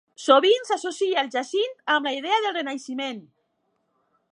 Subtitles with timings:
[0.21, 3.23] Sovint s'associa el jacint amb la idea del renaixement.